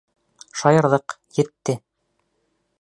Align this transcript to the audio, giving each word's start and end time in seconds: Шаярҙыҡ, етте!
Шаярҙыҡ, 0.61 1.15
етте! 1.41 1.79